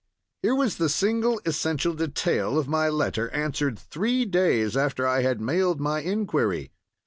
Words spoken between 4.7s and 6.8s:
after I had mailed my inquiry.